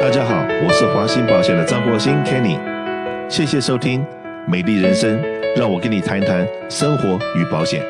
[0.00, 2.56] 大家好，我是华兴保险的张国兴 Kenny，
[3.28, 4.00] 谢谢收听
[4.48, 5.18] 《美丽人生》，
[5.58, 7.84] 让我跟你谈一谈生活与保险。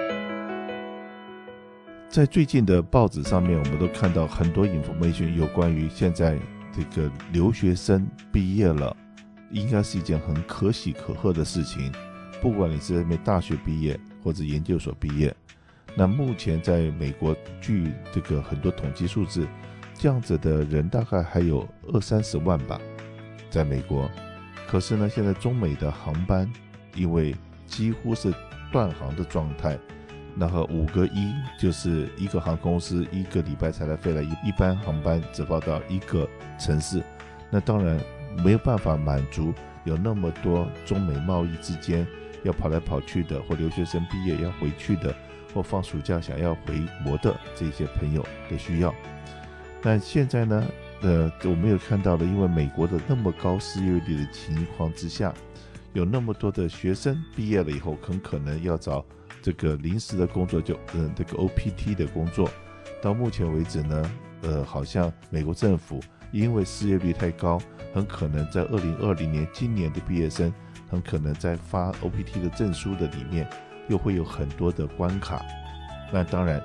[2.09, 6.35] 在最近的报纸上面，我们都看到很多 information 有关于现在
[6.73, 8.97] 这个留学生毕业了，
[9.51, 11.93] 应该是一件很可喜可贺的事情。
[12.41, 15.33] 不管你是在大学毕业或者研究所毕业，
[15.95, 19.47] 那目前在美国，据这个很多统计数字。
[19.99, 22.81] 这样子的人大概还有二三十万吧，
[23.51, 24.09] 在美国。
[24.69, 26.49] 可是呢，现在中美的航班
[26.95, 27.35] 因为
[27.67, 28.33] 几乎是
[28.71, 29.77] 断航的状态，
[30.37, 36.29] 那和五个一就是一个航空公司一个礼拜才来飞来一一班航班，只报到一个
[36.61, 37.03] 城市，
[37.51, 37.99] 那当然
[38.45, 42.07] 没有办法满足有那么多中美贸易之间
[42.45, 45.13] 要跑来跑去的，或留学生毕业要回去的，
[45.53, 48.95] 或放暑假想要回国的这些朋友的需要。
[49.81, 50.67] 但现在呢，
[51.03, 55.33] 呃，我们有看到了，因为美国的那么高失业率的情况之下，
[55.93, 59.05] 有那么多的学生毕业了以后，很可能要找
[59.41, 62.51] 这个临时的工作，就嗯，这个 OPT 的工作。
[63.01, 66.01] 到目前为止呢，呃，好像美国政府
[66.33, 67.61] 因为失业率太高，
[67.95, 70.53] 很可能在二零二零年今年的毕业生，
[70.91, 73.49] 很可能在发 OPT 的证书的里面，
[73.89, 75.41] 又会有很多的关卡。
[76.13, 76.61] 那当然，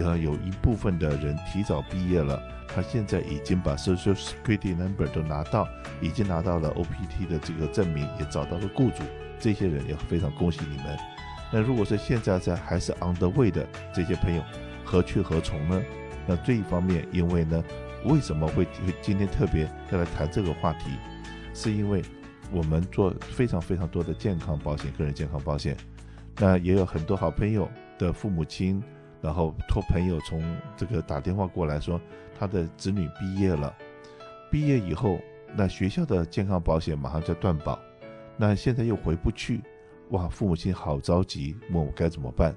[0.00, 2.40] 要有一部分的人提早毕业了。
[2.66, 5.68] 他现在已经把 Social Security Number 都拿到，
[6.00, 9.04] 已经拿到了 OPT 的这个证明，也找到了雇主。
[9.38, 10.98] 这些人也非常恭喜你们。
[11.52, 13.64] 那如果说现在在还是 on the way 的
[13.94, 14.42] 这些朋友，
[14.84, 15.80] 何去何从呢？
[16.26, 17.62] 那这一方面，因为呢，
[18.06, 18.66] 为什么会
[19.00, 20.90] 今天特别要来谈这个话题？
[21.52, 22.02] 是因为
[22.50, 25.76] 我们做非常非常多的健康保险，个人健康保险，
[26.38, 28.82] 那也有很多好朋友的父母亲。
[29.24, 30.42] 然后托朋友从
[30.76, 31.98] 这个打电话过来说，
[32.38, 33.74] 他的子女毕业了，
[34.50, 35.18] 毕业以后，
[35.56, 37.80] 那学校的健康保险马上就断保，
[38.36, 39.62] 那现在又回不去，
[40.10, 42.54] 哇，父母亲好着急，问我该怎么办。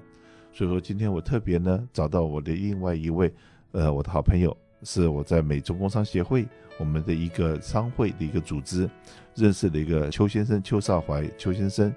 [0.52, 3.32] 所以说今天我特别呢找到我的另外一位，
[3.72, 6.46] 呃，我的好朋友，是我在美洲工商协会
[6.78, 8.86] 我们的一个商会的一个组织
[9.34, 11.90] 认识的一个邱先生邱少怀邱先生，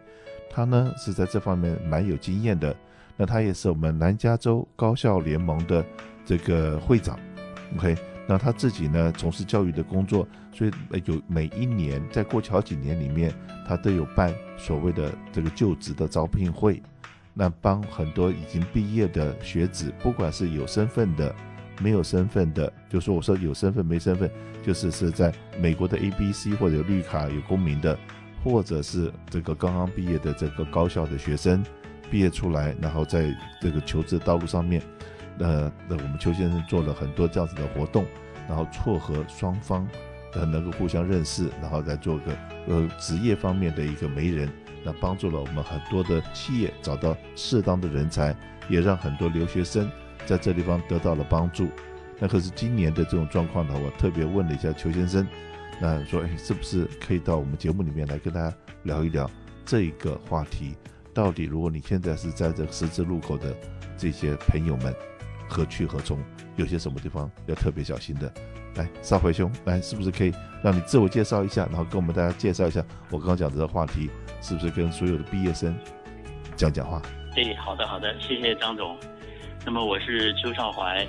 [0.50, 2.74] 他呢是在这方面蛮有经验的。
[3.18, 5.86] 那他也是我们南加州高校联盟的
[6.26, 7.20] 这个会长
[7.78, 7.96] ，OK。
[8.28, 10.72] 那他自己呢从事教育的工作，所以
[11.06, 13.34] 有每一年在过去好几年里面，
[13.68, 16.82] 他都有办所谓的这个就职的招聘会，
[17.34, 21.36] 那帮很多已经毕业的学子，不管是有身份的、
[21.82, 24.32] 没有身份的，就说我说有身份没身份，
[24.64, 27.98] 就是是在美国的 ABC 或者绿卡有公民的，
[28.46, 31.62] 或者是这个刚刚毕业的这个高校的学生。
[32.12, 34.82] 毕业出来，然后在这个求职道路上面，
[35.40, 38.06] 呃，那我们邱先生做了很多这样子的活动，
[38.50, 39.88] 然后撮合双方，
[40.34, 44.52] 呃，能够互相认识，然后再做个呃职业方面的一个媒人，
[44.84, 48.36] 那帮助了我们很多的企业找到适当的人才，
[48.70, 49.90] 也让很多留学生
[50.26, 51.70] 在这地方得到了帮助。
[52.20, 55.26] 那可是今年的这种状况呢，我特别问了一下邱先生，
[55.80, 59.28] 那说，哎，是不是可以到我们节目里面来跟大家聊一聊
[59.66, 60.76] 这个话题？
[61.14, 63.56] 到底，如果你现在是在这十字路口的
[63.98, 64.94] 这些朋友们，
[65.50, 66.18] 何去何从？
[66.58, 68.32] 有些什么地方要特别小心的？
[68.76, 70.34] 来，邵怀兄，来，是不是可以
[70.64, 74.10] 让你自我介绍一下，然后跟我们大家介绍一下我刚刚讲的这个话题，
[74.42, 75.76] 是不是跟所有的毕业生
[76.56, 77.02] 讲讲话？
[77.36, 78.98] 哎，好的，好的，谢谢张总。
[79.66, 81.06] 那么我是邱少怀，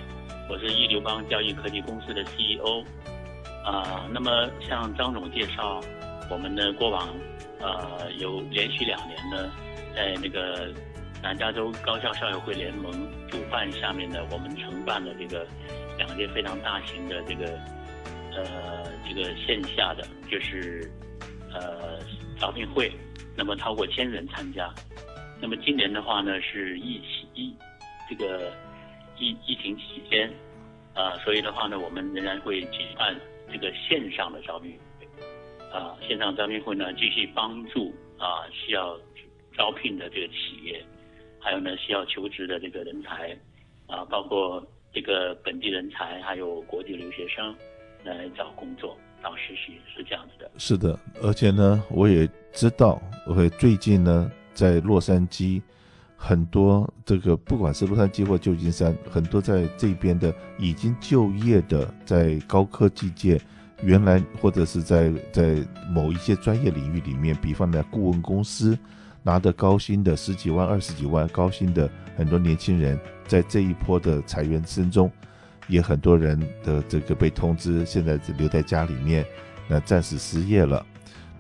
[0.49, 2.85] 我是易流邦教育科技公司的 CEO。
[3.65, 4.31] 啊、那么
[4.69, 5.81] 向张总介绍，
[6.29, 7.09] 我们的过往
[7.61, 9.51] 呃有连续两年呢。
[9.95, 10.73] 在那个
[11.23, 12.91] 南加州高校校友会联盟
[13.29, 15.47] 主办下面呢，我们承办了这个
[15.99, 17.59] 两届非常大型的这个
[18.35, 20.91] 呃这个线下的就是
[21.53, 21.99] 呃
[22.39, 22.91] 招聘会，
[23.37, 24.73] 那么超过千人参加。
[25.41, 27.01] 那么今年的话呢，是疫
[27.35, 27.55] 疫
[28.09, 28.53] 这个
[29.19, 30.29] 疫疫情期间
[30.95, 33.15] 啊，所以的话呢，我们仍然会举办
[33.53, 35.07] 这个线上的招聘会
[35.73, 38.99] 啊，线上招聘会呢继续帮助啊需要。
[39.57, 40.83] 招聘的这个企业，
[41.39, 43.37] 还有呢，需要求职的这个人才，
[43.87, 47.55] 啊，包括这个本地人才，还有国际留学生
[48.05, 50.51] 来找工作、找实习，是这样子的。
[50.57, 55.61] 是的，而且呢，我也知道，我会最近呢，在洛杉矶，
[56.17, 63.41] 很多这个不管是洛杉矶或旧金山，很多在这边的已经就业的，在高科技界，
[63.83, 65.57] 原来或者是在在
[65.91, 68.79] 某一些专业领域里面，比方呢顾问公司。
[69.23, 75.11] 拿得高薪的十几万、二十几万高薪的很多年轻人，在这一波的裁员声中，
[75.69, 79.25] 也很多人的这个被通知现在留在家里面，
[79.69, 80.85] 那暂时失业了。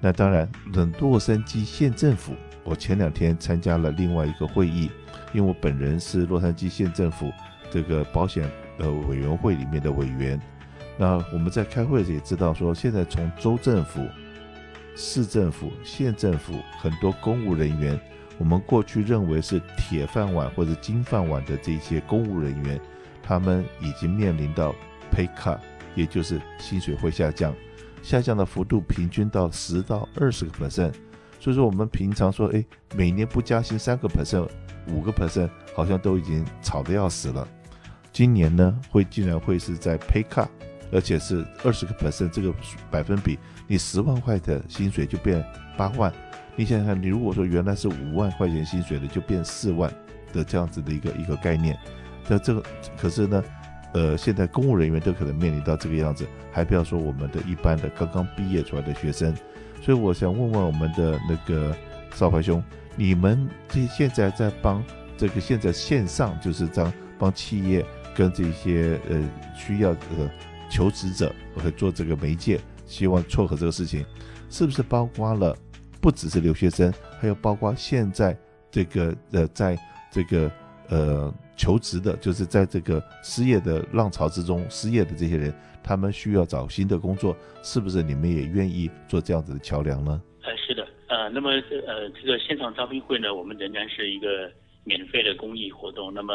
[0.00, 2.34] 那当然，等洛杉矶县政府，
[2.64, 4.90] 我前两天参加了另外一个会议，
[5.32, 7.30] 因为我本人是洛杉矶县政府
[7.70, 10.40] 这个保险呃委员会里面的委员。
[10.98, 14.06] 那我们在开会也知道说，现在从州政府、
[14.94, 17.98] 市政府、县政府很多公务人员，
[18.38, 22.80] 我们过去认为是铁饭碗或者金饭碗的这些公务人员，
[23.22, 24.74] 他们已经面临到
[25.10, 25.58] pay cut，
[25.94, 27.54] 也就是薪水会下降，
[28.02, 30.92] 下降的幅度平均到十到二十个 percent。
[31.40, 32.64] 所以说我们平常说，哎，
[32.94, 34.48] 每年不加薪三个 percent、
[34.88, 37.48] 五个 percent，好像都已经吵得要死了。
[38.12, 40.46] 今年呢，会竟然会是在 pay cut。
[40.92, 42.54] 而且是二十个 percent 这个
[42.90, 45.42] 百分比，你十万块的薪水就变
[45.76, 46.12] 八万。
[46.54, 49.90] 你想想看，你如果说原来是五万块钱薪水的，就变四万
[50.34, 51.76] 的这样子的一个一个概念。
[52.28, 52.62] 那这个
[52.98, 53.42] 可是呢，
[53.94, 59.34] 呃，现在公务人员都可能面临到这个样子，还不要说我们的一般的刚刚毕业出来的学生。
[59.80, 61.74] 所以我想问问我们的那个
[62.14, 62.62] 少怀兄，
[62.96, 64.84] 你们这现在在帮
[65.16, 67.82] 这个现在线上就是这样帮企业
[68.14, 69.18] 跟这些呃
[69.56, 70.30] 需要呃。
[70.72, 74.02] 求职者会做这个媒介，希望撮合这个事情，
[74.48, 75.54] 是不是包括了
[76.00, 76.90] 不只是留学生，
[77.20, 78.34] 还有包括现在
[78.70, 79.78] 这个呃，在
[80.10, 80.50] 这个
[80.88, 85.52] 呃求职的，就是在这个失业的浪潮之中失业的这些人，
[85.84, 90.22] 他们需要找新的工作，是不是你们也愿意做这样子的桥梁呢？
[90.42, 94.50] 呃，是的，呃，那么呃，这个现场招聘会呢，我们仍然是一个
[94.84, 96.32] 免费的公益活动，那么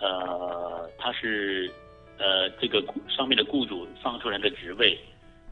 [0.00, 1.70] 呃，它是。
[2.18, 4.98] 呃，这个上面的雇主放出来的职位，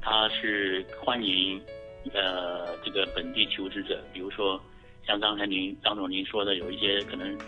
[0.01, 1.61] 他是欢迎
[2.13, 4.61] 呃这个本地求职者，比如说
[5.07, 7.39] 像刚才您张总您说的，有一些可能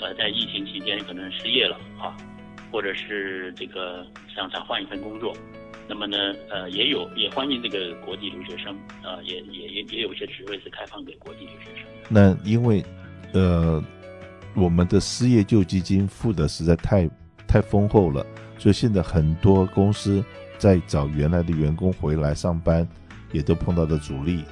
[0.00, 2.16] 呃在疫情期间可能失业了啊，
[2.72, 4.04] 或者是这个
[4.34, 5.32] 想想换一份工作，
[5.88, 11.84] 那么呢呃也有也欢迎这个国际留学生啊，也也也也有一些职位是开放给国际留学生。
[12.08, 12.84] 那因为
[13.32, 13.82] 呃
[14.54, 17.08] 我们的失业救济金付的实在太
[17.46, 18.26] 太丰厚了。
[18.58, 20.24] 所以现在很多公司
[20.58, 22.86] 在找原来的员工回来上班，
[23.32, 24.44] 也都碰到的阻力。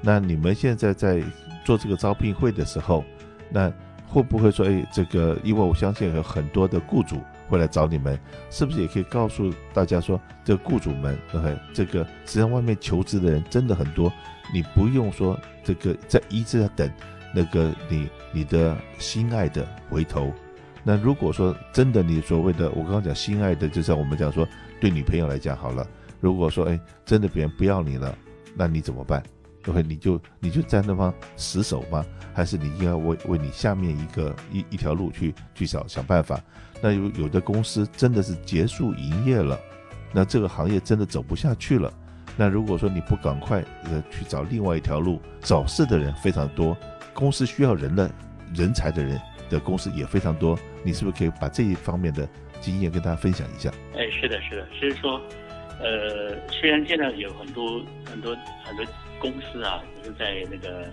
[0.00, 1.22] 那你们现在在
[1.64, 3.04] 做这个招聘会的时候，
[3.50, 3.72] 那
[4.08, 8.18] 会不会说，哎，这个，因为我相信有很多的雇主会来找你们，
[8.50, 14.12] 是不是也可以告诉大家说，这个雇主们，OK，这个实际上外面求职的人真的很多，
[14.52, 16.90] 你不用说这个在一直在等
[17.34, 20.32] 那个你你的心爱的回头。
[20.84, 24.46] 那如果说真的，你所谓的我刚刚讲心爱的，就像我们讲说
[24.80, 25.86] 对女朋友来讲好了。
[26.18, 28.16] 如果说哎，真的别人不要你了，
[28.56, 29.22] 那你怎么办
[29.68, 32.04] ？？OK，你就你就在那方死守吗？
[32.34, 36.40] 还是你应该为为你下面一个一一条路去去想想办法？
[36.80, 39.56] 那有有的公司真的是结束营业了，
[40.12, 41.92] 那这个行业真的走不下去了。
[42.36, 46.76] 那如果说你不赶快呃去找另外一条路，找事的人非常多，
[47.14, 48.10] 公司需要人的
[48.52, 49.20] 人才的人。
[49.50, 52.28] 的公司也非常多，你是不是可以把这一方面的
[52.60, 53.70] 经验跟大家分享一下？
[53.94, 55.20] 哎，是的，是的，是说，
[55.80, 58.84] 呃，虽然现在有很多很多很多
[59.18, 60.88] 公司啊，就是在那个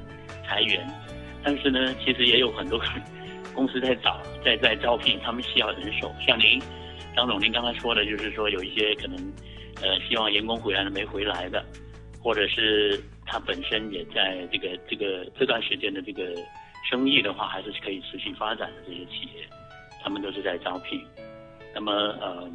[0.46, 0.88] 裁员，
[1.44, 2.80] 但是呢，其实也有很多
[3.54, 6.14] 公司在找，在在招聘，他们需要人手。
[6.26, 6.62] 像您，
[7.16, 9.18] 张总，您刚才说的，就是说有一些可能，
[9.82, 11.66] 呃，希望员工回来了没回来的，
[12.22, 16.24] 或者是他本身也在这个这个这段时间的这个。
[16.90, 19.48] 生意的话，还是可以持续发展的这些企业，
[20.04, 21.02] 他们都是在招聘。
[21.74, 22.50] 那么，呃，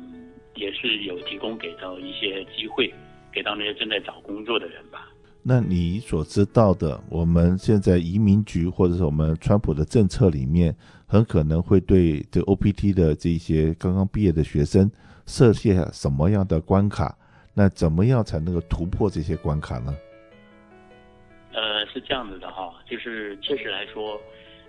[0.54, 2.92] 也是有提供给到一些机会，
[3.32, 5.08] 给到那些正在找工作的人吧。
[5.42, 10.74] 那你所知道的，我们现在移民局或者是我们川普的政策里面，
[11.06, 14.90] 很可能会对这 OPT 的这些刚刚毕业的学生
[15.26, 17.16] 设下什么样的关卡？
[17.52, 19.94] 那怎么样才能够突破这些关卡呢？
[21.52, 24.20] 呃，是这样子的哈，就是确实来说，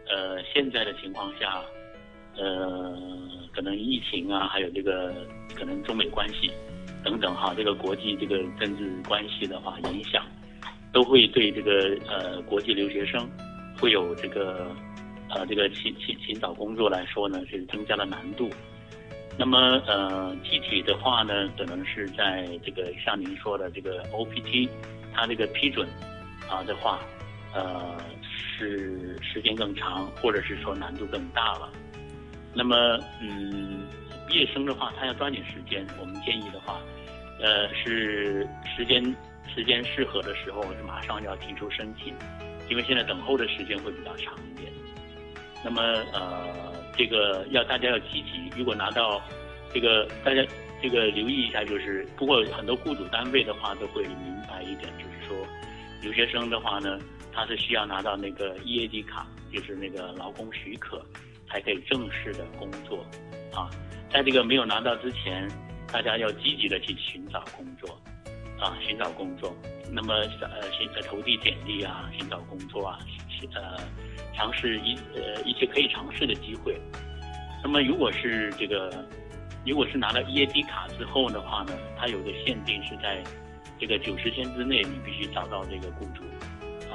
[0.08, 1.64] 呃，现在的情况下，
[2.38, 2.98] 呃，
[3.54, 5.14] 可能疫情啊，还有这个
[5.56, 6.52] 可能中美关系
[7.04, 10.26] 等等哈，这个国际这个政治关系的话影响，
[10.92, 13.30] 都会对这个呃国际留学生
[13.80, 14.72] 会有这个
[15.30, 18.50] 呃这个寻寻寻找工作来说呢，是增加了难度。
[19.38, 24.70] 那么呃，具体的话呢，可能是在这个像您说的这个 OPT，
[25.14, 25.88] 它这个批准。
[26.48, 27.00] 啊的话，
[27.56, 31.72] 呃，是时间更长，或者是说难度更大了。
[32.56, 33.86] 那么，嗯，
[34.28, 35.86] 毕业生的话，他要抓紧时间。
[36.00, 36.80] 我们建议的话，
[37.40, 39.04] 呃，是时间
[39.54, 42.14] 时间适合的时候，马上就要提出申请，
[42.70, 44.72] 因为现在等候的时间会比较长一点。
[45.64, 45.82] 那么，
[46.14, 48.50] 呃，这个要大家要积极。
[48.58, 49.22] 如果拿到
[49.74, 50.42] 这个大家
[50.82, 55.46] 这个留意一下，就是不过很多雇主单位的话都会明白一点，就是说
[56.02, 57.00] 留学生的话呢，
[57.34, 61.04] 他是需要拿到那个 EAD 卡，就是那个劳工许可，
[61.56, 63.06] 才可以正式的工作
[63.54, 63.72] 啊。
[64.12, 65.48] 在这个没有拿到之前，
[65.90, 67.98] 大家要积极的去寻找工作
[68.60, 69.56] 啊，寻找工作。
[69.90, 73.00] 那么呃，寻呃投递简历啊，寻找工作啊，
[73.54, 73.78] 呃，
[74.36, 76.78] 尝试一呃一些可以尝试的机会。
[77.64, 79.08] 那么如果是这个，
[79.66, 83.24] 如果是拿了 EAD 卡之后的话呢，它有个限定是在
[83.80, 86.22] 这个九十天之内，你必须找到这个雇主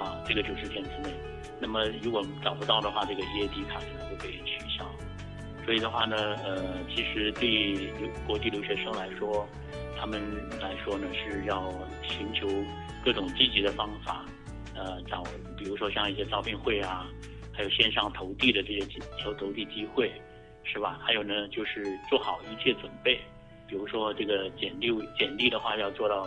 [0.00, 1.14] 啊，这个九十天之内。
[1.60, 4.84] 那么如果找不到的话，这个 EAD 卡可能会被取消。
[5.64, 7.48] 所以的话呢，呃，其实对
[7.98, 9.46] 留国际留学生来说，
[9.96, 10.20] 他们
[10.58, 11.70] 来说呢是要
[12.02, 12.48] 寻求
[13.04, 14.24] 各种积极的方法，
[14.74, 15.22] 呃，找
[15.58, 17.06] 比如说像一些招聘会啊，
[17.52, 18.80] 还有线上投递的这些
[19.22, 20.10] 求投递机会，
[20.64, 20.98] 是吧？
[21.02, 23.20] 还有呢，就是做好一切准备，
[23.68, 24.88] 比如说这个简历
[25.18, 26.26] 简历的话要做到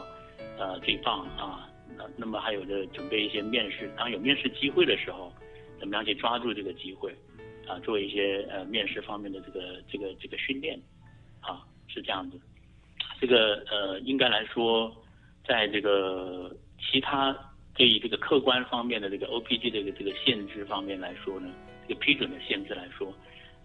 [0.60, 1.68] 呃最棒啊，
[2.18, 5.34] 那么还有的准备一些面试，当有面试机会的时候，
[5.80, 7.14] 怎么样去抓住这个机会？
[7.66, 10.78] 啊，做一些呃面试方面的这个这个这个训练，
[11.40, 12.38] 啊，是这样子。
[13.22, 14.94] 这个呃，应该来说，
[15.48, 17.34] 在这个其他
[17.74, 21.50] 对于这个客观方面的这个 O P G 的这个这个限制方面来说呢，
[21.88, 23.14] 这个批准的限制来说，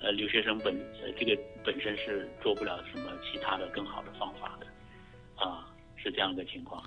[0.00, 4.66] 呃，留学生本呃这个本身是做不了什么其他的更好的方法的，
[5.44, 5.68] 啊，
[6.02, 6.82] 是这样的情况。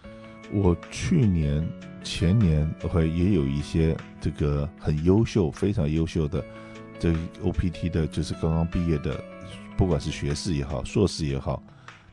[0.51, 1.65] 我去年
[2.03, 6.43] 前年会也有一些这个很优秀、非常优秀的。
[6.99, 9.23] 这 OPT 的就是刚刚毕业的，
[9.75, 11.63] 不管是学士也好，硕士也好，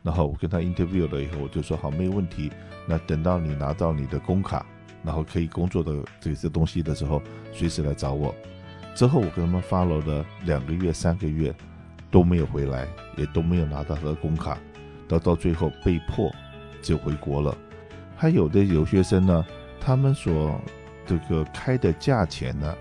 [0.02, 2.50] 然后我跟他 interview 了以后，我就说好，没有问题。
[2.86, 4.64] 那等到你拿到你的工卡，
[5.04, 7.20] 然后可以工作的这些东西的时候，
[7.52, 8.34] 随时来找我。
[8.94, 11.54] 之后我跟他们 follow 了两个月、三个月，
[12.10, 12.88] 都没有回来，
[13.18, 14.58] 也都没有拿到他的工卡，
[15.06, 16.34] 到到最后被迫
[16.82, 17.56] 就回国了。
[18.16, 19.46] 还有的留学生呢，
[19.80, 20.60] 他们所
[21.06, 22.74] 这个开的价钱呢，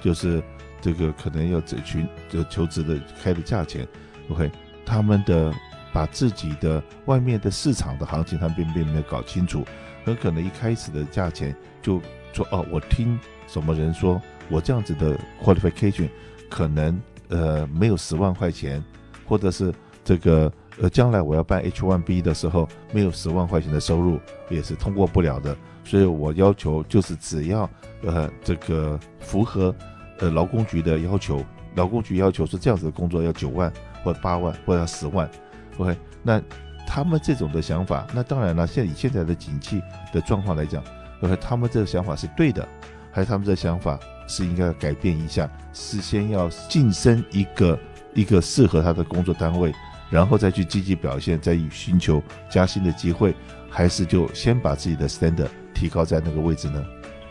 [0.00, 0.42] 就是。
[0.80, 3.88] 这个可能要这群就求职的开的价钱
[4.28, 4.50] ，OK，
[4.84, 5.50] 他们的
[5.94, 9.64] 把自己的外面的市场的行情，他们并并没有搞清楚，
[10.04, 12.02] 很可能一开始的价钱就
[12.34, 14.20] 说哦，我听什么人说
[14.50, 16.10] 我这样子的 qualification
[16.50, 18.84] 可能呃没有十万块钱，
[19.24, 19.72] 或者是
[20.04, 27.68] 这个呃将来我要办 H1B 的时候没有十万块钱的收入也是通过不了的，所以我要求就是只要
[28.02, 29.74] 呃这个符合。
[30.20, 33.70] 呃，劳工局的要求，劳工局要求说这样子的工作要九万
[34.04, 35.28] 或者八万或者要十万
[35.76, 36.40] ，OK，那
[36.86, 40.80] 他们这种的想法，那当然了，现以现在的景气的状况来讲
[41.20, 42.66] ，OK，他们这个想法是对的，
[43.10, 47.76] 还是他们这想法是应该改变一下，事先要晋升一个
[48.14, 49.72] 一个适合他的工作单位，
[50.10, 53.34] 然后再去积极表现，再寻求加薪的机会，
[53.68, 56.84] 还是就先把自己的 standard 提高在那个位置呢？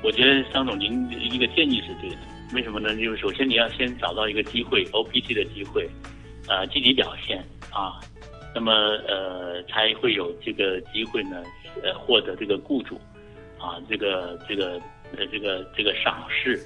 [0.03, 2.17] 我觉得张总您一个建议是对的。
[2.53, 2.95] 为什么呢？
[2.95, 5.89] 就是首先你要先找到一个机会，OPT 的机会，
[6.47, 7.99] 呃，积极表现啊，
[8.53, 8.71] 那么
[9.07, 11.41] 呃才会有这个机会呢，
[11.81, 12.99] 呃，获得这个雇主
[13.57, 14.73] 啊，这个这个
[15.17, 16.59] 呃这个这个赏识，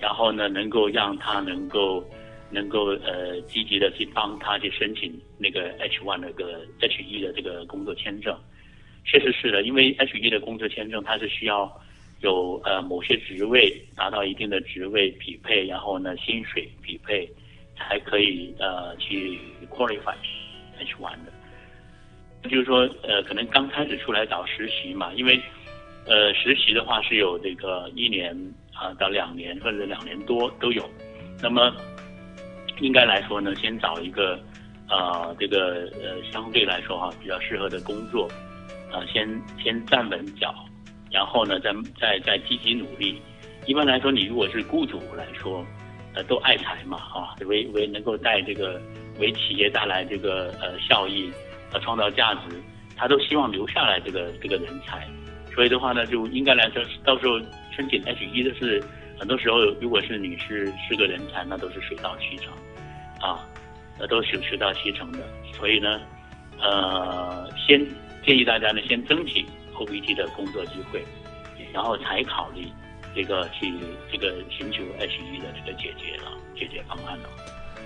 [0.00, 2.02] 然后呢，能够让他能够
[2.50, 8.36] 能够呃积极的去帮他去申请那个 H one 那个 H 一的这个工作签证。
[9.04, 11.70] 确实是的，因为 H 一的工作签证它是需要。
[12.20, 17.30] 有呃某些职位达到一定的职位匹配，然后呢薪水匹配，
[17.76, 19.38] 才可以呃去
[19.70, 20.16] qualify
[20.80, 22.50] H one 的。
[22.50, 25.40] 就是说呃可能刚开始出来找实习嘛，因为
[26.06, 28.36] 呃实习的话是有这个一年
[28.74, 30.90] 啊、到两年或者两年多都有。
[31.40, 31.72] 那么
[32.80, 34.38] 应该来说呢，先找一个
[34.88, 38.28] 呃这个呃相对来说哈比较适合的工作，
[38.92, 39.28] 呃先
[39.62, 40.54] 先站稳脚。
[41.10, 43.18] 然后呢，再再再积极努力。
[43.64, 45.64] 一般来说，你如果是雇主来说，
[46.14, 48.78] 呃，都爱才嘛，啊，为为能够带这个
[49.18, 51.32] 为企业带来这个呃效益，
[51.72, 52.60] 呃，创造价值，
[52.94, 55.08] 他都希望留下来这个这个人才。
[55.54, 57.38] 所以的话呢，就应该来说，到时候
[57.74, 58.84] 申请 H1 的是，
[59.18, 62.52] 很多时候如果是你是是个人才，那都是水到渠成，
[63.20, 63.44] 啊，
[63.98, 65.18] 那都是水到渠成的。
[65.54, 66.00] 所以呢，
[66.60, 67.84] 呃，先
[68.24, 69.44] 建议大家呢，先争取。
[69.78, 71.04] OPT 的工作机会，
[71.72, 72.66] 然后才考虑
[73.14, 73.72] 这个去
[74.10, 77.28] 这个寻求 H1 的这个解决了解决方案了。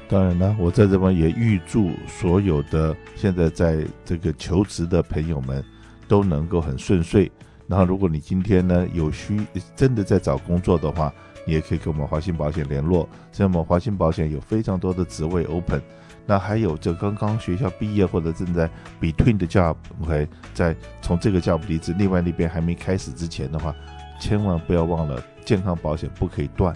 [0.08, 5.62] 当然呢，我在这边也预祝所有的现在在这个求职的朋友们
[6.08, 7.30] 都能够很顺遂。
[7.72, 11.10] 然后，如果你今天呢有需真的在找工作的话，
[11.46, 13.08] 你也可以跟我们华信保险联络。
[13.32, 15.80] 像我们华信保险有非常多的职位 open，
[16.26, 18.68] 那还有这刚刚学校毕业或者正在
[19.00, 23.74] between 的 job，OK，在从这个 job 离职，另外那边还没开始之前的话，
[24.20, 26.74] 千万不要忘了健康保险不可以断。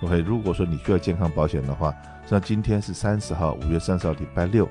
[0.00, 4.66] OK，如果说你需要健康保险的话，像今天是三十号，五月三十号礼拜六，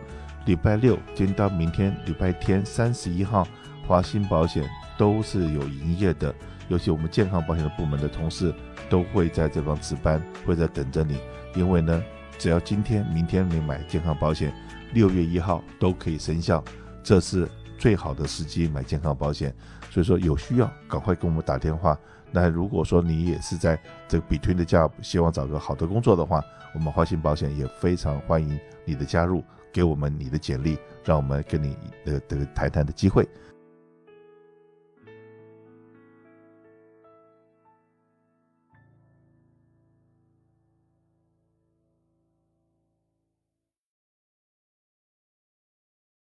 [0.48, 3.48] 礼拜六今天到明天礼拜天三十一号，
[3.87, 6.33] 华兴保险都是有营业的，
[6.67, 8.53] 尤其我们健康保险的部门的同事
[8.89, 11.19] 都会在这方值班，会在等着你，
[11.55, 12.03] 因为呢。
[12.39, 14.51] 只要今天、明天你买健康保险，
[14.91, 16.61] 六月一号都可以生效，
[17.01, 17.47] 这是
[17.77, 19.53] 最好的时机买健康保险。
[19.91, 21.97] 所以说有需要赶快跟我们打电话。
[22.31, 33.25] 那如果说你也是在这个 between the job，希望找个好的工作的话，我们华兴保险也非常欢迎你的加入，给我们你的简历，让我们跟你的这个谈谈的机会。